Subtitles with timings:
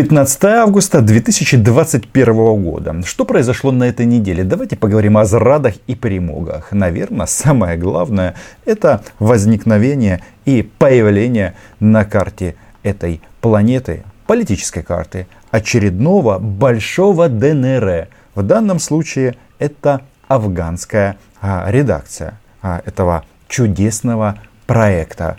[0.00, 3.02] 15 августа 2021 года.
[3.04, 4.44] Что произошло на этой неделе?
[4.44, 6.72] Давайте поговорим о зрадах и перемогах.
[6.72, 8.34] Наверное, самое главное
[8.64, 18.08] это возникновение и появление на карте этой планеты, политической карты, очередного большого ДНР.
[18.34, 24.38] В данном случае это афганская а, редакция а, этого чудесного
[24.70, 25.36] проекта.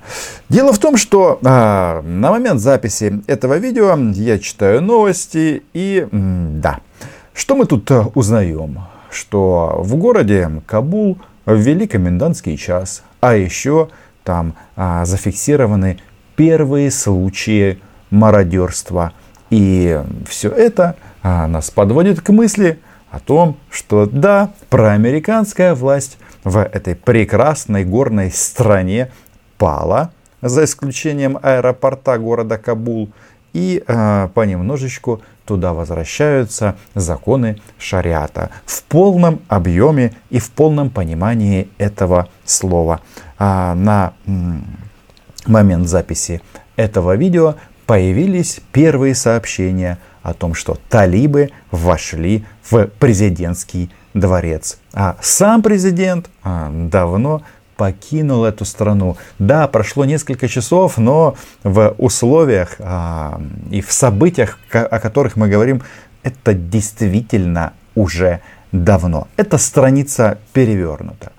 [0.50, 6.82] Дело в том, что а, на момент записи этого видео я читаю новости и да,
[7.34, 8.80] что мы тут а, узнаем?
[9.10, 13.88] Что в городе Кабул ввели комендантский час, а еще
[14.26, 16.00] там а, зафиксированы
[16.36, 17.80] первые случаи
[18.10, 19.14] мародерства.
[19.50, 22.80] И все это а, нас подводит к мысли
[23.10, 29.12] о том, что да, проамериканская власть в этой прекрасной горной стране
[29.62, 30.12] пала,
[30.42, 33.12] за исключением аэропорта города Кабул,
[33.54, 42.28] и э, понемножечку туда возвращаются законы шариата в полном объеме и в полном понимании этого
[42.44, 43.02] слова.
[43.38, 44.14] А на
[45.46, 46.42] момент записи
[46.76, 54.80] этого видео появились первые сообщения о том, что талибы вошли в президентский дворец.
[54.94, 57.44] А сам президент а, давно
[57.82, 59.18] покинул эту страну.
[59.40, 65.82] Да, прошло несколько часов, но в условиях а, и в событиях, о которых мы говорим,
[66.22, 69.28] это действительно уже давно.
[69.36, 71.32] Эта страница перевернута.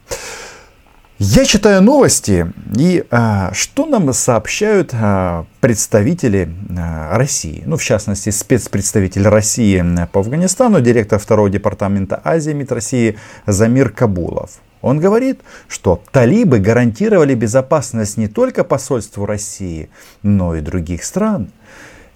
[1.20, 8.30] Я читаю новости, и а, что нам сообщают а, представители а, России, ну, в частности,
[8.30, 9.80] спецпредставитель России
[10.12, 14.58] по Афганистану, директор второго департамента Азии МИД России Замир Кабулов.
[14.83, 19.89] Он говорит, что талибы гарантировали безопасность не только посольству России,
[20.22, 21.50] но и других стран.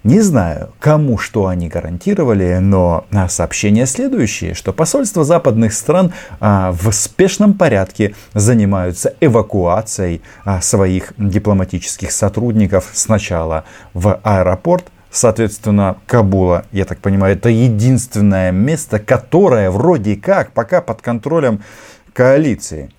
[0.03, 6.71] Не знаю, кому что они гарантировали, но а, сообщение следующее, что посольства западных стран а,
[6.71, 16.85] в спешном порядке занимаются эвакуацией а, своих дипломатических сотрудников сначала в аэропорт, соответственно, Кабула, я
[16.85, 21.63] так понимаю, это единственное место, которое вроде как пока под контролем
[22.17, 22.89] коалиции.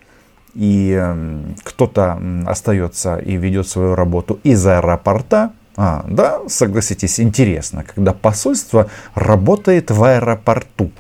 [0.55, 8.13] И э, кто-то остается и ведет свою работу из аэропорта, а, да, согласитесь, интересно, когда
[8.13, 10.91] посольство работает в аэропорту.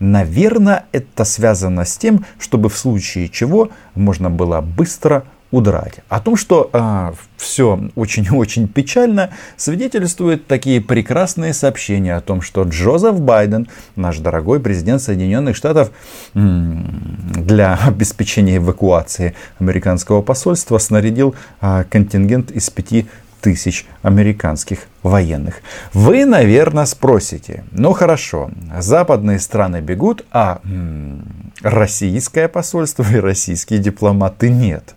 [0.00, 6.00] Наверное, это связано с тем, чтобы в случае чего можно было быстро удрать.
[6.08, 13.20] О том, что а, все очень-очень печально, свидетельствуют такие прекрасные сообщения о том, что Джозеф
[13.20, 15.90] Байден, наш дорогой президент Соединенных Штатов,
[16.34, 23.06] для обеспечения эвакуации американского посольства снарядил а, контингент из пяти
[23.40, 25.62] тысяч американских военных.
[25.92, 34.50] Вы, наверное, спросите, ну хорошо, западные страны бегут, а м- российское посольство и российские дипломаты
[34.50, 34.94] нет.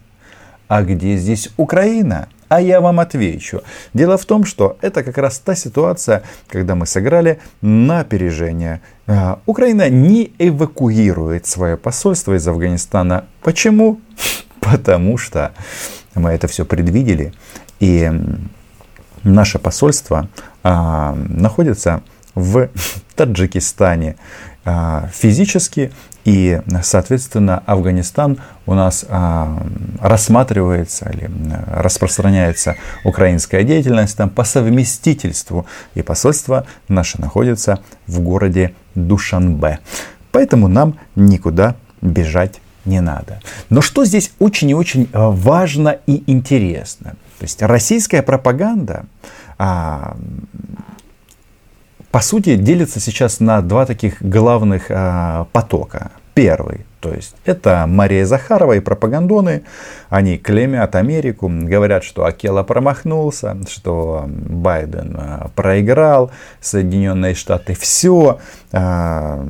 [0.73, 2.29] А где здесь Украина?
[2.47, 3.61] А я вам отвечу.
[3.93, 8.81] Дело в том, что это как раз та ситуация, когда мы сыграли на опережение.
[9.05, 13.25] А, Украина не эвакуирует свое посольство из Афганистана.
[13.43, 14.01] Почему?
[14.61, 15.51] Потому что
[16.15, 17.33] мы это все предвидели.
[17.79, 18.11] И
[19.21, 20.27] наше посольство
[20.63, 22.01] а, находится
[22.35, 22.69] в
[23.15, 24.15] Таджикистане
[24.65, 25.91] а, физически
[26.25, 29.61] и, соответственно, Афганистан у нас а,
[29.99, 31.29] рассматривается или
[31.67, 35.65] распространяется украинская деятельность там по совместительству.
[35.95, 39.79] И посольство наше находится в городе Душанбе.
[40.31, 43.41] Поэтому нам никуда бежать не надо.
[43.69, 47.15] Но что здесь очень и очень а, важно и интересно.
[47.39, 49.05] То есть российская пропаганда
[52.13, 56.11] по сути, делится сейчас на два таких главных а, потока.
[56.35, 59.63] Первый, то есть это Мария Захарова и пропагандоны,
[60.09, 66.29] они клемят Америку, говорят, что Акела промахнулся, что Байден а, проиграл,
[66.61, 68.37] Соединенные Штаты все.
[68.71, 69.43] А,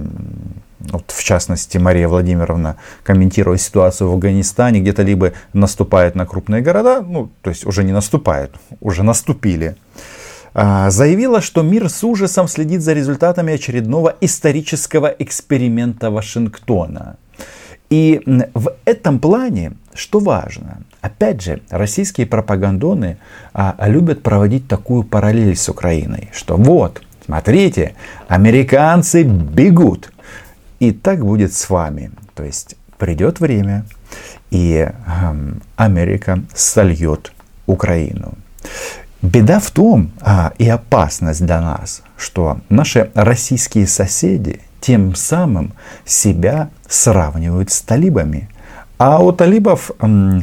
[0.79, 7.01] вот, в частности, Мария Владимировна, комментируя ситуацию в Афганистане, где-то либо наступает на крупные города,
[7.01, 9.75] ну, то есть уже не наступает, уже наступили.
[10.53, 17.17] А, заявила, что мир с ужасом следит за результатами очередного исторического эксперимента Вашингтона.
[17.89, 18.21] И
[18.53, 23.17] в этом плане, что важно, опять же, российские пропагандоны
[23.53, 27.95] а, любят проводить такую параллель с Украиной, что вот, смотрите,
[28.27, 30.11] американцы бегут,
[30.79, 32.11] и так будет с вами.
[32.35, 33.85] То есть придет время,
[34.49, 34.91] и э,
[35.75, 37.31] Америка сольет
[37.65, 38.33] Украину.
[39.23, 45.71] Беда в том а, и опасность для нас, что наши российские соседи тем самым
[46.03, 48.49] себя сравнивают с талибами.
[48.97, 49.91] А у талибов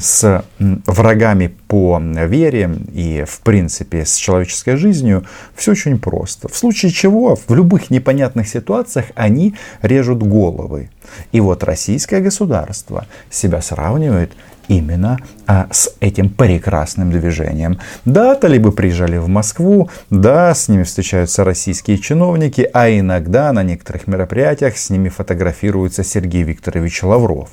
[0.01, 6.49] с врагами по вере и, в принципе, с человеческой жизнью все очень просто.
[6.49, 10.89] В случае чего, в любых непонятных ситуациях они режут головы.
[11.33, 14.33] И вот российское государство себя сравнивает
[14.71, 17.81] именно а, с этим прекрасным движением.
[18.05, 24.07] Да, талибы приезжали в Москву, да, с ними встречаются российские чиновники, а иногда на некоторых
[24.07, 27.51] мероприятиях с ними фотографируется Сергей Викторович Лавров.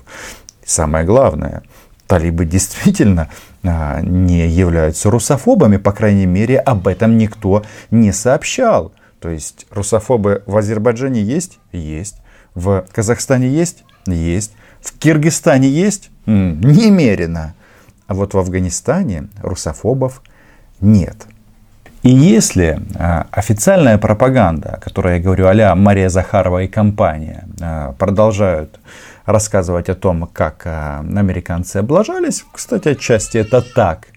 [0.63, 1.63] Самое главное,
[2.05, 3.29] талибы действительно
[3.63, 8.93] а, не являются русофобами, по крайней мере, об этом никто не сообщал.
[9.19, 11.57] То есть русофобы в Азербайджане есть?
[11.71, 12.17] Есть.
[12.53, 13.83] В Казахстане есть?
[14.05, 14.53] Есть.
[14.87, 16.09] В Киргизстане есть?
[16.25, 17.53] Немерено.
[18.07, 20.21] А вот в Афганистане русофобов
[20.79, 21.27] нет.
[22.03, 28.79] И если э, официальная пропаганда, которая, я говорю, а Мария Захарова и компания, э, продолжают
[29.25, 32.45] рассказывать о том, как а, американцы облажались.
[32.53, 34.07] Кстати, отчасти это так.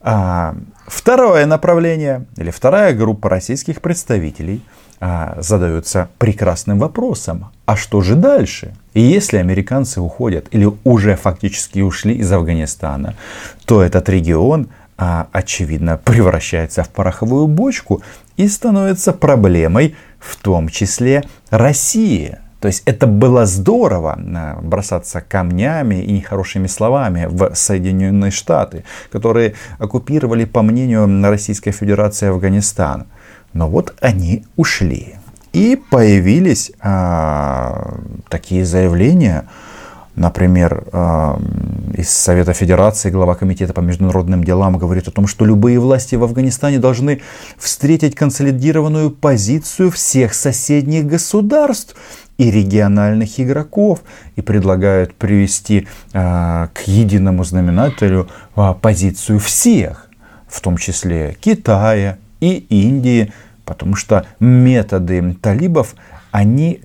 [0.00, 0.54] А,
[0.86, 4.62] второе направление или вторая группа российских представителей
[5.00, 7.50] а, задаются прекрасным вопросом.
[7.66, 8.74] А что же дальше?
[8.98, 13.14] И если американцы уходят или уже фактически ушли из Афганистана,
[13.64, 18.02] то этот регион очевидно превращается в пороховую бочку
[18.36, 22.38] и становится проблемой в том числе России.
[22.58, 29.54] То есть это было здорово э, бросаться камнями и нехорошими словами в Соединенные Штаты, которые
[29.78, 33.06] оккупировали, по мнению Российской Федерации, Афганистан.
[33.52, 35.14] Но вот они ушли.
[35.52, 37.98] И появились а,
[38.38, 39.46] такие заявления,
[40.14, 41.40] например, а,
[41.94, 46.22] из Совета Федерации глава Комитета по международным делам говорит о том, что любые власти в
[46.22, 47.20] Афганистане должны
[47.56, 51.96] встретить консолидированную позицию всех соседних государств
[52.38, 54.02] и региональных игроков
[54.36, 60.08] и предлагают привести а, к единому знаменателю а, позицию всех,
[60.46, 63.32] в том числе Китая и Индии,
[63.64, 65.96] потому что методы талибов
[66.30, 66.82] они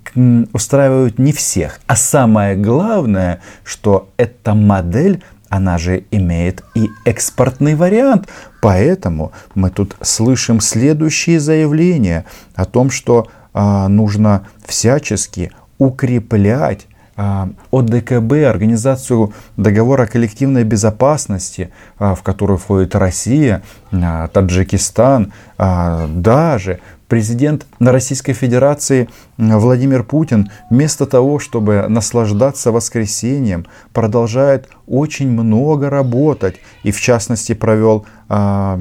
[0.54, 1.80] устраивают не всех.
[1.88, 8.28] А самое главное, что эта модель она же имеет и экспортный вариант.
[8.60, 12.26] Поэтому мы тут слышим следующие заявления
[12.56, 22.24] о том, что а, нужно всячески укреплять а, ОДКБ, Организацию договора коллективной безопасности, а, в
[22.24, 23.62] которую входит Россия,
[23.92, 26.80] Таджикистан, даже
[27.14, 29.08] президент Российской Федерации
[29.38, 36.56] Владимир Путин вместо того, чтобы наслаждаться воскресением, продолжает очень много работать.
[36.82, 38.80] И в частности провел а,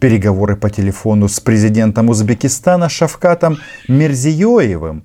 [0.00, 3.56] переговоры по телефону с президентом Узбекистана Шавкатом
[3.88, 5.04] Мерзиёевым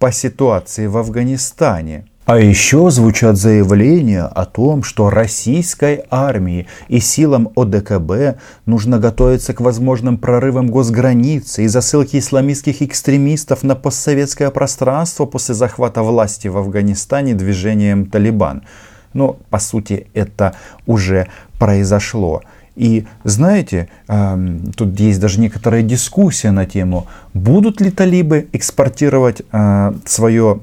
[0.00, 2.06] по ситуации в Афганистане.
[2.26, 9.60] А еще звучат заявления о том, что российской армии и силам ОДКБ нужно готовиться к
[9.60, 17.34] возможным прорывам госграницы и засылке исламистских экстремистов на постсоветское пространство после захвата власти в Афганистане
[17.34, 18.64] движением «Талибан».
[19.12, 21.28] Но, по сути, это уже
[21.60, 22.42] произошло.
[22.76, 30.60] И знаете, тут есть даже некоторая дискуссия на тему, будут ли талибы экспортировать а, свое,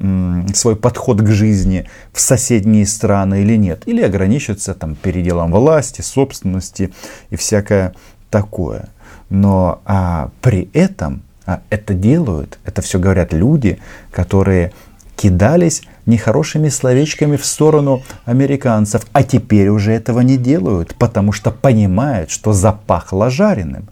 [0.53, 6.93] свой подход к жизни в соседние страны или нет, или ограничатся там переделом власти, собственности
[7.31, 7.93] и всякое
[8.29, 8.89] такое.
[9.29, 13.79] Но а, при этом а, это делают, это все говорят люди,
[14.11, 14.71] которые
[15.15, 22.29] кидались нехорошими словечками в сторону американцев, а теперь уже этого не делают, потому что понимают,
[22.29, 23.89] что запахло жареным.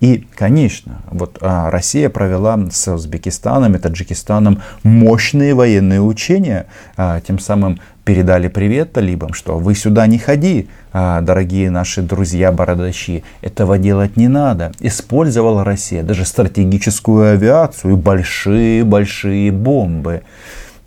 [0.00, 6.66] И, конечно, вот а, Россия провела с Узбекистаном и Таджикистаном мощные военные учения,
[6.96, 13.24] а, тем самым передали привет талибам, что вы сюда не ходи, а, дорогие наши друзья-бородачи,
[13.40, 14.72] этого делать не надо.
[14.80, 20.22] Использовала Россия даже стратегическую авиацию и большие-большие бомбы.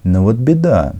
[0.07, 0.93] Но вот беда.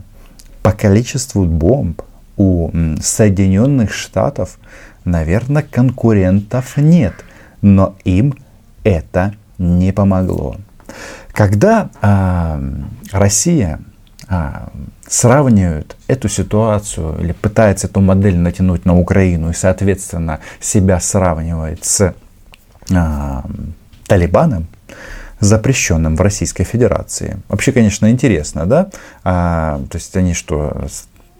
[0.62, 2.02] По количеству бомб
[2.36, 4.58] у Соединенных Штатов,
[5.04, 7.14] наверное, конкурентов нет.
[7.62, 8.34] Но им
[8.84, 10.56] это не помогло.
[11.32, 12.60] Когда а,
[13.10, 13.80] Россия
[14.28, 14.68] а,
[15.06, 22.14] сравнивает эту ситуацию или пытается эту модель натянуть на Украину и, соответственно, себя сравнивает с
[22.94, 23.44] а,
[24.06, 24.66] Талибаном,
[25.40, 27.40] запрещенным в Российской Федерации.
[27.48, 28.88] Вообще, конечно, интересно, да?
[29.24, 30.86] А, то есть они что,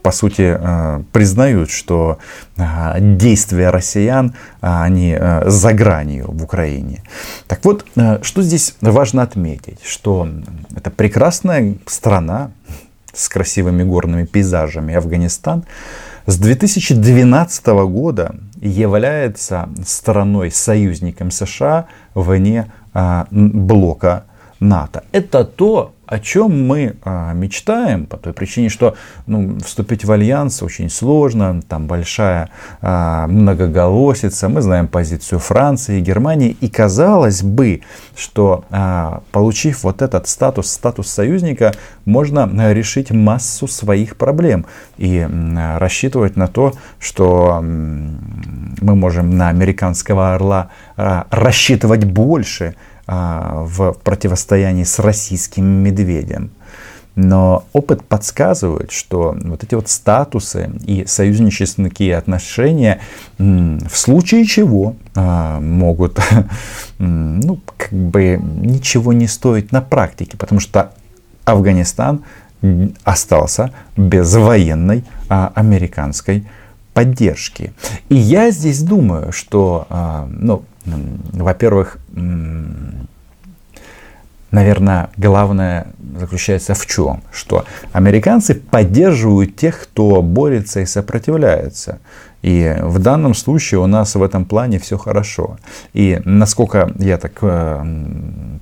[0.01, 2.19] по сути, э, признают, что
[2.57, 2.63] э,
[2.99, 7.03] действия россиян, они за гранью в Украине.
[7.47, 7.85] Так вот,
[8.21, 10.27] что здесь важно отметить, что
[10.75, 12.51] это прекрасная страна
[13.13, 15.65] с красивыми горными пейзажами Афганистан
[16.25, 22.71] с 2012 года является страной-союзником США вне
[23.31, 24.25] блока
[24.59, 25.03] НАТО.
[25.11, 28.95] Это то, о чем мы а, мечтаем, по той причине, что
[29.27, 32.49] ну, вступить в альянс очень сложно, там большая
[32.81, 37.81] а, многоголосица, мы знаем позицию Франции и Германии, и казалось бы,
[38.15, 41.73] что а, получив вот этот статус, статус союзника,
[42.05, 44.65] можно решить массу своих проблем
[44.97, 52.88] и а, рассчитывать на то, что мы можем на американского орла а, рассчитывать больше, а,
[53.11, 56.51] в противостоянии с российским медведем.
[57.15, 63.01] Но опыт подсказывает, что вот эти вот статусы и союзнические отношения
[63.37, 66.17] в случае чего а, могут
[66.97, 70.93] ну, как бы ничего не стоить на практике, потому что
[71.43, 72.23] Афганистан
[73.03, 76.47] остался без военной а, американской
[76.93, 77.73] поддержки.
[78.07, 79.87] И я здесь думаю, что,
[80.29, 80.63] ну,
[81.33, 81.97] во-первых,
[84.51, 87.23] наверное, главное заключается в чем?
[87.31, 91.99] Что американцы поддерживают тех, кто борется и сопротивляется.
[92.41, 95.57] И в данном случае у нас в этом плане все хорошо.
[95.93, 97.85] И насколько я так э,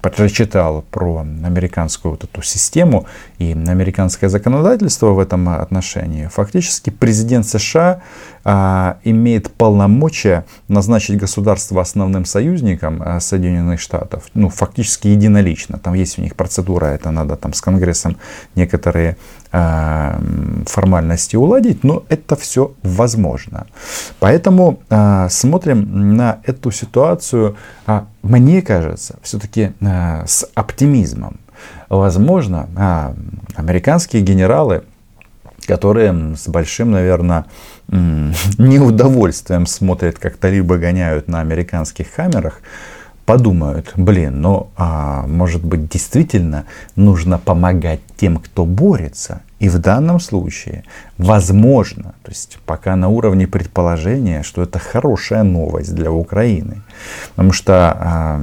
[0.01, 3.05] прочитал про американскую вот эту систему
[3.37, 8.01] и американское законодательство в этом отношении, фактически президент США
[8.49, 15.77] а, имеет полномочия назначить государство основным союзником а, Соединенных Штатов, ну, фактически единолично.
[15.79, 18.15] Там есть у них процедура, это надо там с Конгрессом
[18.55, 19.17] некоторые
[19.51, 23.67] формальности уладить, но это все возможно.
[24.19, 31.39] Поэтому а, смотрим на эту ситуацию, а, мне кажется, все-таки а, с оптимизмом.
[31.89, 33.15] Возможно, а,
[33.55, 34.83] американские генералы,
[35.65, 37.45] которые с большим, наверное,
[37.87, 42.61] неудовольствием смотрят, как талибы гоняют на американских камерах,
[43.27, 46.63] подумают, блин, ну, а, может быть, действительно
[46.95, 49.41] нужно помогать тем, кто борется.
[49.59, 50.85] И в данном случае,
[51.17, 56.81] возможно, то есть пока на уровне предположения, что это хорошая новость для Украины.
[57.31, 58.41] Потому что а,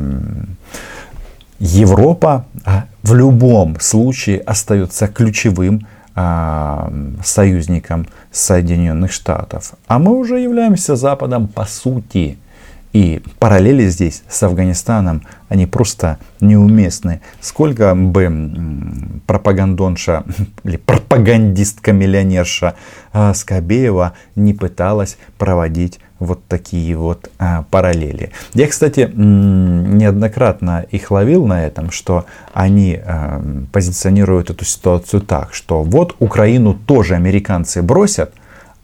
[1.58, 2.44] Европа
[3.02, 5.86] в любом случае остается ключевым
[7.24, 9.72] союзником Соединенных Штатов.
[9.88, 12.38] А мы уже являемся Западом по сути.
[12.94, 17.20] И параллели здесь с Афганистаном, они просто неуместны.
[17.40, 18.30] Сколько бы
[19.26, 20.22] пропагандонша
[20.62, 22.76] или пропагандистка-миллионерша
[23.12, 28.30] а, Скобеева не пыталась проводить вот такие вот а, параллели.
[28.54, 35.82] Я, кстати, неоднократно их ловил на этом, что они а, позиционируют эту ситуацию так, что
[35.82, 38.32] вот Украину тоже американцы бросят,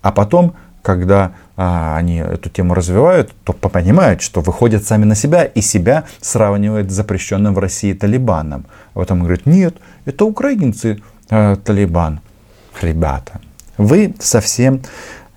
[0.02, 1.30] а потом, когда
[1.62, 6.94] они эту тему развивают, то понимают, что выходят сами на себя и себя сравнивают с
[6.94, 8.64] запрещенным в России Талибаном.
[8.94, 9.76] А потом говорят, нет,
[10.06, 12.20] это украинцы э, Талибан.
[12.80, 13.40] Ребята,
[13.76, 14.80] вы совсем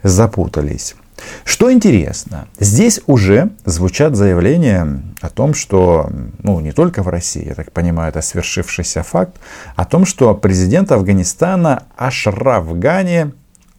[0.01, 0.95] запутались.
[1.43, 7.53] Что интересно, здесь уже звучат заявления о том, что, ну, не только в России, я
[7.53, 9.35] так понимаю, это свершившийся факт,
[9.75, 13.33] о том, что президент Афганистана Ашраф Гани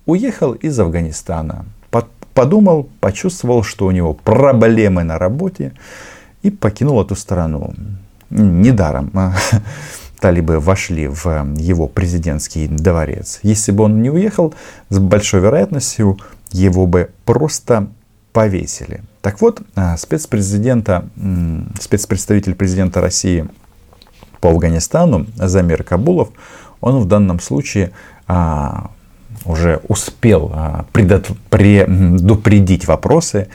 [0.07, 1.65] уехал из Афганистана.
[2.35, 5.73] Подумал, почувствовал, что у него проблемы на работе
[6.43, 7.73] и покинул эту страну.
[8.29, 9.13] Недаром
[10.21, 13.39] талибы вошли в его президентский дворец.
[13.45, 14.53] Если бы он не уехал,
[14.89, 16.19] с большой вероятностью
[16.51, 17.87] его бы просто
[18.33, 19.03] повесили.
[19.23, 21.09] Так вот, а, спецпрезидента,
[21.81, 23.47] спецпредставитель президента России
[24.41, 26.31] по Афганистану Замир Кабулов,
[26.81, 27.93] он в данном случае
[28.27, 28.91] а,
[29.45, 33.49] уже успел а, предупредить вопросы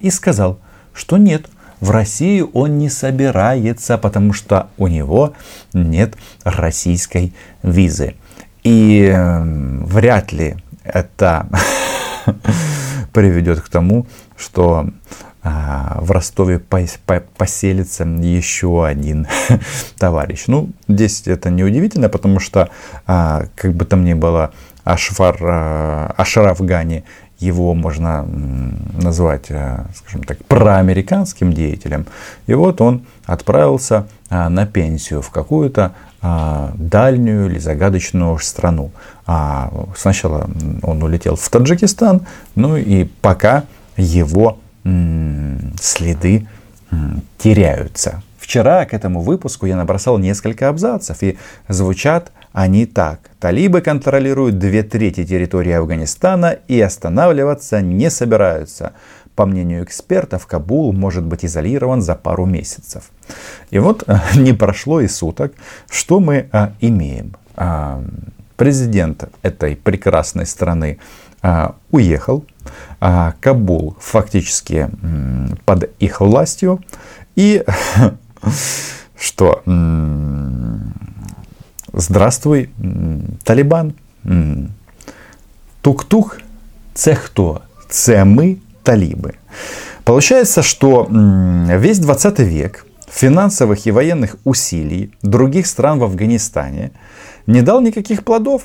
[0.00, 0.58] и сказал,
[0.92, 1.46] что нет,
[1.78, 5.34] в Россию он не собирается, потому что у него
[5.72, 8.16] нет российской визы.
[8.64, 11.46] И вряд ли это
[13.12, 14.88] приведет к тому, что
[15.42, 19.26] а, в Ростове поселится еще один
[19.98, 20.44] товарищ.
[20.48, 22.68] Ну, здесь это неудивительно, потому что,
[23.06, 24.52] а, как бы там ни было,
[24.84, 27.04] Ашфар, а, Ашраф Гани,
[27.38, 28.26] его можно
[29.02, 32.04] назвать, скажем так, проамериканским деятелем.
[32.46, 38.90] И вот он отправился на пенсию в какую-то дальнюю или загадочную страну.
[39.96, 40.50] Сначала
[40.82, 43.64] он улетел в Таджикистан, ну и пока
[43.96, 44.58] его
[45.80, 46.46] следы
[47.38, 48.22] теряются.
[48.50, 51.38] Вчера к этому выпуску я набросал несколько абзацев, и
[51.68, 53.20] звучат они так.
[53.38, 58.92] Талибы контролируют две трети территории Афганистана и останавливаться не собираются.
[59.36, 63.12] По мнению экспертов, Кабул может быть изолирован за пару месяцев.
[63.70, 64.02] И вот
[64.34, 65.52] не прошло и суток,
[65.88, 67.36] что мы а, имеем.
[67.54, 68.02] А,
[68.56, 70.98] президент этой прекрасной страны
[71.40, 72.44] а, уехал.
[72.98, 76.80] А, Кабул фактически м, под их властью.
[77.36, 77.64] И
[79.16, 79.62] что
[81.92, 82.68] здравствуй,
[83.42, 83.92] Талибан.
[85.82, 86.40] Тук-тук,
[86.94, 87.60] це хто?
[87.88, 89.32] Це мы, талибы.
[90.04, 91.06] Получается, что
[91.78, 96.90] весь 20 век финансовых и военных усилий других стран в Афганистане
[97.46, 98.62] не дал никаких плодов.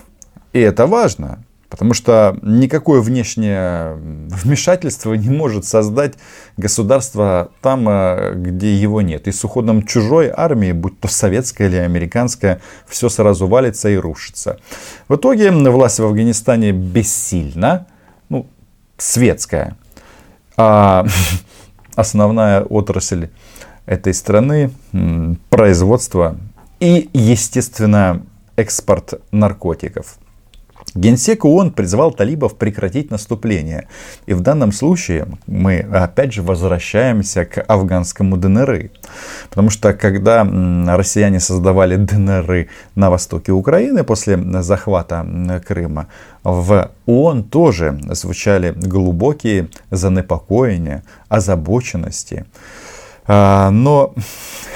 [0.53, 1.37] И это важно.
[1.75, 6.13] Потому что никакое внешнее вмешательство не может создать
[6.55, 9.27] государство там, э, где его нет.
[9.27, 14.57] И с уходом чужой армии, будь то советская или американская, все сразу валится и рушится.
[15.09, 17.87] В итоге власть в Афганистане бессильна,
[18.29, 18.47] ну,
[18.97, 19.75] светская.
[20.55, 21.05] А
[21.95, 23.27] основная отрасль
[23.85, 24.71] этой страны
[25.49, 26.37] производство
[26.79, 28.23] и, естественно,
[28.55, 30.15] экспорт наркотиков.
[30.95, 33.87] Генсек ООН призвал талибов прекратить наступление.
[34.25, 38.91] И в данном случае мы опять же возвращаемся к афганскому ДНР.
[39.49, 40.43] Потому что когда
[40.87, 45.25] россияне создавали ДНР на востоке Украины после захвата
[45.67, 46.07] Крыма,
[46.43, 52.45] в ООН тоже звучали глубокие занепокоения, озабоченности.
[53.27, 54.13] А, но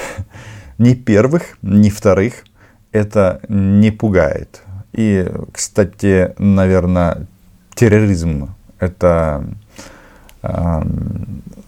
[0.78, 2.44] ни первых, ни вторых
[2.92, 4.62] это не пугает.
[4.92, 7.26] И, кстати, наверное,
[7.74, 9.44] терроризм это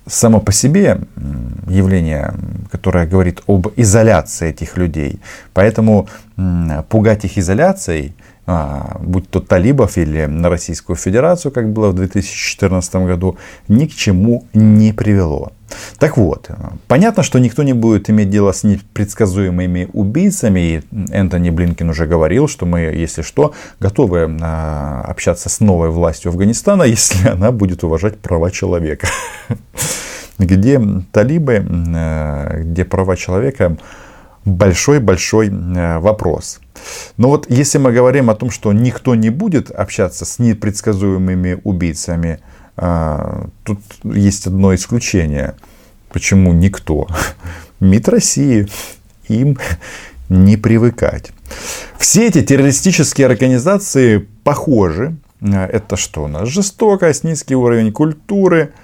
[0.07, 0.99] само по себе
[1.69, 2.35] явление,
[2.71, 5.21] которое говорит об изоляции этих людей.
[5.53, 6.09] Поэтому
[6.89, 8.15] пугать их изоляцией
[8.45, 13.95] а, будь то талибов или на Российскую Федерацию, как было в 2014 году, ни к
[13.95, 15.53] чему не привело.
[15.99, 16.51] Так вот,
[16.89, 20.61] понятно, что никто не будет иметь дело с непредсказуемыми убийцами.
[20.61, 26.31] И Энтони Блинкин уже говорил, что мы, если что, готовы а, общаться с новой властью
[26.31, 29.07] Афганистана, если она будет уважать права человека.
[30.39, 30.81] Где
[31.13, 31.65] талибы,
[31.95, 33.77] а, где права человека
[34.45, 36.61] большой-большой э, вопрос.
[37.17, 42.41] Но вот если мы говорим о том, что никто не будет общаться с непредсказуемыми убийцами,
[42.77, 45.55] а, тут есть одно исключение.
[46.11, 47.07] Почему никто?
[47.81, 48.69] МИД России.
[49.29, 49.59] Им
[50.29, 51.31] не привыкать.
[51.99, 55.17] Все эти террористические организации похожи.
[55.41, 56.49] Это что у нас?
[56.49, 58.73] Жестокость, низкий уровень культуры–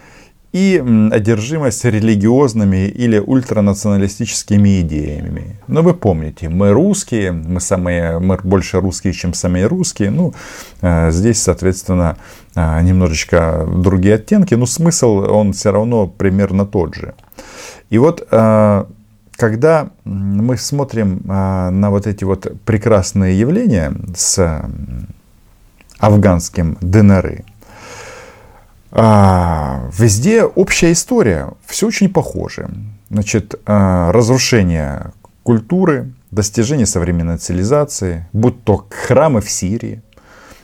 [0.53, 0.83] и
[1.13, 5.57] одержимость религиозными или ультранационалистическими идеями.
[5.67, 10.11] Но вы помните, мы русские, мы, самые, мы больше русские, чем самые русские.
[10.11, 10.33] Ну,
[10.81, 12.17] э, здесь, соответственно,
[12.55, 17.15] э, немножечко другие оттенки, но смысл он все равно примерно тот же.
[17.91, 18.85] И вот э,
[19.37, 24.69] когда мы смотрим на вот эти вот прекрасные явления с
[26.01, 27.58] афганским ДНР, а,
[28.91, 32.69] везде общая история, все очень похоже.
[33.11, 40.03] Значит, а, разрушение культуры, достижение современной цивилизации, будь то храмы в Сирии,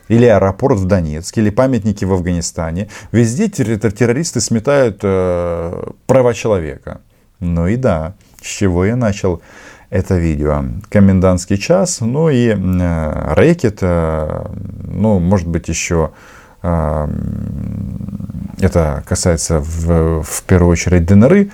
[0.09, 2.89] или аэропорт в Донецке, или памятники в Афганистане.
[3.13, 7.01] Везде террористы сметают э, права человека.
[7.41, 9.41] Ну и да, с чего я начал
[9.89, 10.65] это видео.
[10.91, 14.47] Комендантский час, ну и э, рэкет, э,
[14.87, 16.11] ну, может быть, еще
[18.61, 21.49] это касается в, в первую очередь ДНР.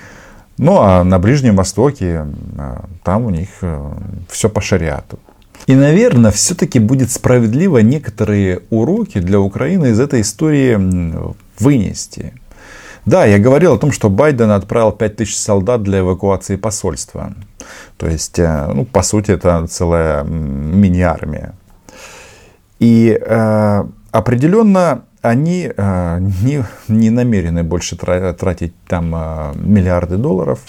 [0.58, 2.26] Ну а на Ближнем Востоке
[2.58, 3.92] а, там у них э,
[4.28, 5.18] все по шариату.
[5.66, 10.78] И, наверное, все-таки будет справедливо некоторые уроки для Украины из этой истории
[11.58, 12.34] вынести.
[13.06, 17.34] Да, я говорил о том, что Байден отправил 5000 солдат для эвакуации посольства.
[17.96, 21.54] То есть, э, ну, по сути, это целая мини-армия.
[22.78, 30.60] И э, определенно они э, не, не намерены больше тратить там э, миллиарды долларов.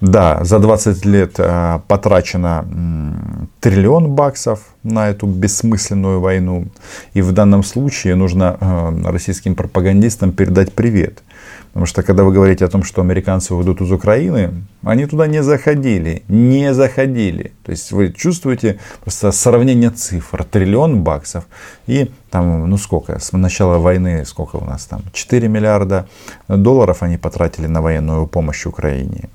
[0.00, 2.64] Да, за 20 лет э, потрачено
[3.60, 6.66] триллион баксов на эту бессмысленную войну.
[7.14, 8.56] И в данном случае нужно
[9.04, 11.22] российским пропагандистам передать привет.
[11.74, 15.42] Потому что когда вы говорите о том, что американцы уйдут из Украины, они туда не
[15.42, 17.50] заходили, не заходили.
[17.64, 21.46] То есть вы чувствуете просто сравнение цифр, триллион баксов
[21.88, 26.06] и там, ну сколько, с начала войны, сколько у нас там, 4 миллиарда
[26.46, 29.28] долларов они потратили на военную помощь Украине.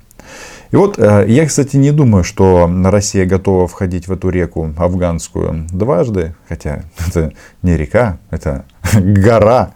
[0.71, 5.67] И вот э, я, кстати, не думаю, что Россия готова входить в эту реку афганскую
[5.73, 9.73] дважды, хотя это не река, это гора.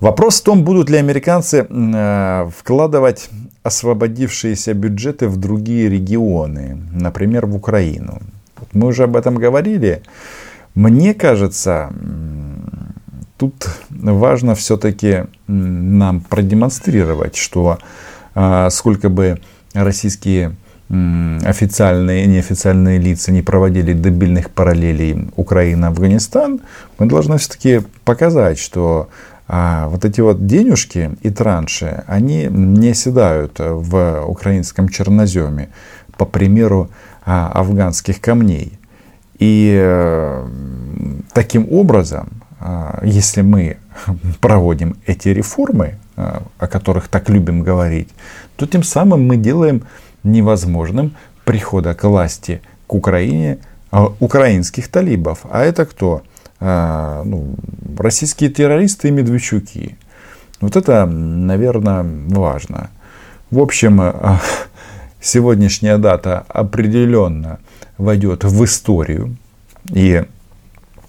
[0.00, 3.30] Вопрос в том, будут ли американцы э, вкладывать
[3.62, 8.20] освободившиеся бюджеты в другие регионы, например, в Украину.
[8.72, 10.02] Мы уже об этом говорили.
[10.74, 11.92] Мне кажется,
[13.38, 13.54] тут
[13.90, 17.78] важно все-таки нам продемонстрировать, что
[18.34, 19.40] э, сколько бы
[19.72, 20.56] российские
[20.90, 26.60] официальные и неофициальные лица не проводили дебильных параллелей Украина-Афганистан,
[26.98, 29.08] мы должны все-таки показать, что
[29.46, 35.68] а вот эти вот денежки и транши, они не седают в украинском черноземе,
[36.16, 36.90] по примеру
[37.24, 38.78] а, афганских камней.
[39.38, 40.46] И э,
[41.32, 42.28] таким образом,
[42.60, 43.78] а, если мы
[44.40, 48.08] проводим эти реформы, а, о которых так любим говорить,
[48.56, 49.82] то тем самым мы делаем
[50.22, 53.58] невозможным прихода к власти к Украине
[54.18, 55.40] украинских талибов.
[55.50, 56.22] А это кто?
[56.66, 57.56] А, ну,
[57.98, 59.98] российские террористы и медведчуки.
[60.62, 62.88] Вот это, наверное, важно.
[63.50, 64.40] В общем, а,
[65.20, 67.58] сегодняшняя дата определенно
[67.98, 69.36] войдет в историю.
[69.92, 70.24] И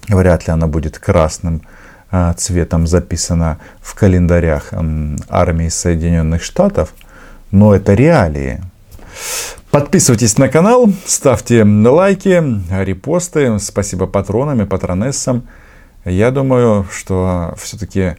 [0.08, 1.62] вряд ли она будет красным
[2.10, 4.74] а, цветом записана в календарях
[5.30, 6.92] армии Соединенных Штатов.
[7.50, 8.60] Но это реалии.
[9.76, 12.42] Подписывайтесь на канал, ставьте лайки,
[12.82, 13.58] репосты.
[13.58, 15.46] Спасибо патронам и патронессам.
[16.06, 18.16] Я думаю, что все-таки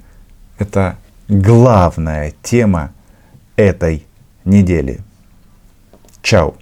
[0.60, 2.92] это главная тема
[3.56, 4.06] этой
[4.46, 5.00] недели.
[6.22, 6.54] Чао.